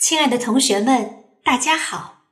[0.00, 2.22] 亲爱的同学们，大家好！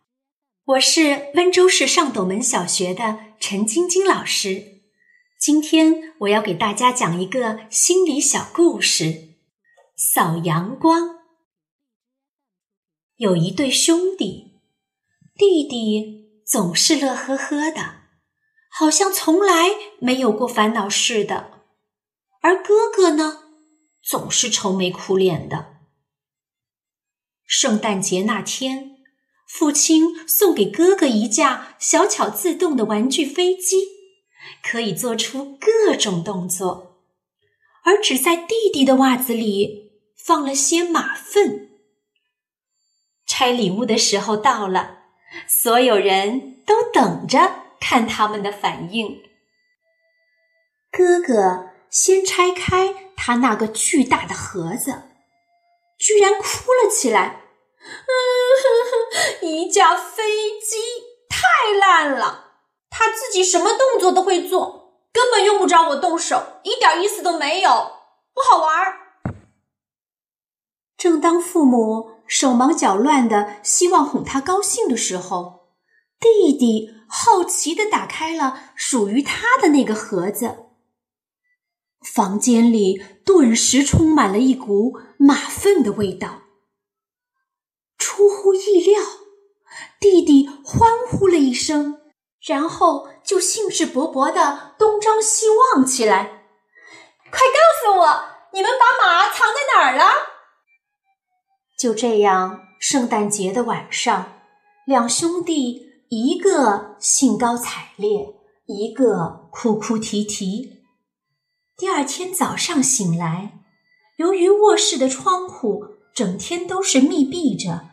[0.64, 4.80] 我是温州市上斗门小学的陈晶晶老师。
[5.38, 9.34] 今天我要给大家讲一个心理小故事：
[9.94, 11.18] 扫阳光。
[13.16, 14.62] 有一对兄弟，
[15.36, 17.96] 弟弟总是乐呵呵的，
[18.70, 19.68] 好像从来
[20.00, 21.50] 没有过烦恼似的；
[22.40, 23.42] 而哥哥呢，
[24.02, 25.77] 总是愁眉苦脸的。
[27.60, 28.98] 圣诞节那天，
[29.44, 33.78] 父亲送给哥哥一架小巧自动的玩具飞机，
[34.62, 37.00] 可以做出各种动作，
[37.82, 41.70] 而只在弟弟的袜子里放了些马粪。
[43.26, 44.98] 拆礼物的时候到了，
[45.48, 49.20] 所有人都等着看他们的反应。
[50.92, 55.02] 哥哥先拆开他那个巨大的盒子。
[55.98, 57.46] 居然哭了起来！
[57.88, 60.22] 嗯， 一架飞
[60.60, 60.76] 机
[61.28, 62.52] 太烂了，
[62.90, 67.70] 他自己什么动作都会做，根本用不着我动手，一点意思都没有，
[68.34, 68.94] 不好玩儿。
[70.96, 75.68] 正当父母手忙脚乱的希望哄他高兴的时候，
[76.18, 80.64] 弟弟好奇的打开了属于他的那个盒子。
[82.02, 86.42] 房间里顿时充满了一股马粪的味道。
[88.18, 89.00] 出乎意料，
[90.00, 92.00] 弟弟欢呼了一声，
[92.44, 96.48] 然后就兴致勃勃地东张西望起来。
[97.30, 100.04] 快告诉我，你们把马藏在哪儿了？
[101.78, 104.40] 就这样，圣诞节的晚上，
[104.84, 108.34] 两兄弟一个兴高采烈，
[108.66, 110.82] 一个哭哭啼啼。
[111.76, 113.60] 第二天早上醒来，
[114.16, 117.90] 由于卧室的窗户整天都是密闭着，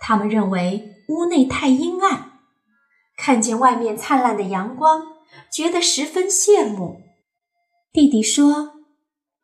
[0.00, 2.32] 他们认为屋内太阴暗。
[3.16, 5.02] 看见外面灿烂的阳光，
[5.50, 7.00] 觉得十分羡慕。
[7.92, 8.74] 弟弟说：“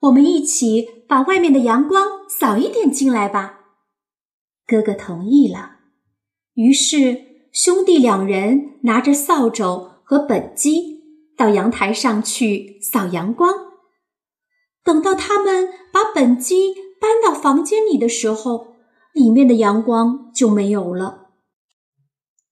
[0.01, 3.61] 我们一起把外面的阳光扫一点进来吧。”
[4.69, 5.79] 哥哥同意了。
[6.55, 11.01] 于是兄弟两人拿着扫帚和本机
[11.35, 13.55] 到阳台上去扫阳光。
[14.85, 18.72] 等到他们把本机搬到房间里的时候，
[19.13, 21.29] 里面的阳光就没有了。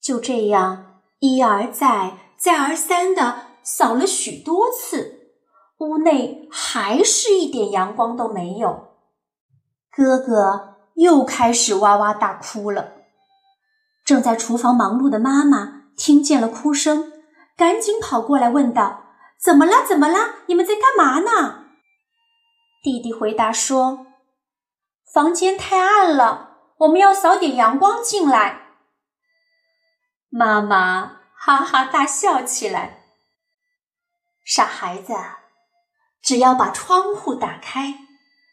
[0.01, 5.33] 就这样一而再、再而三的扫了许多次，
[5.79, 8.95] 屋内还是一点阳光都没有。
[9.91, 12.93] 哥哥又开始哇哇大哭了。
[14.05, 17.13] 正在厨房忙碌的妈妈听见了哭声，
[17.57, 19.05] 赶紧跑过来问道
[19.41, 19.87] ：“怎么了？
[19.87, 20.37] 怎么了？
[20.47, 21.67] 你们在干嘛呢？”
[22.83, 24.07] 弟弟回答说
[25.13, 26.50] ：“房间太暗了，
[26.81, 28.69] 我们要扫点阳光进来。”
[30.29, 33.05] 妈妈哈哈大笑起来
[34.45, 35.15] ：“傻孩子，
[36.23, 37.99] 只要把窗户打开，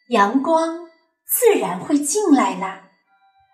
[0.09, 0.89] 阳光
[1.25, 2.89] 自然会进来啦，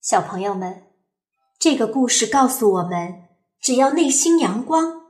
[0.01, 0.87] 小朋友们，
[1.59, 3.25] 这个故事告诉我们。
[3.61, 5.03] 只要内心阳光，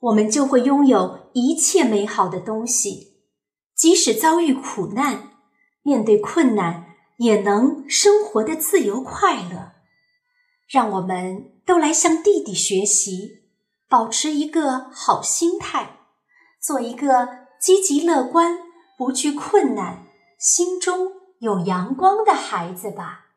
[0.00, 3.18] 我们就会拥有一切美好的东西。
[3.76, 5.32] 即使遭遇苦难，
[5.82, 9.72] 面对困难，也能生活的自由快乐。
[10.68, 13.42] 让我们都来向弟弟学习，
[13.88, 15.98] 保持一个好心态，
[16.60, 17.28] 做一个
[17.60, 18.58] 积极乐观、
[18.96, 20.06] 不惧困难、
[20.38, 23.33] 心中有阳光的孩子吧。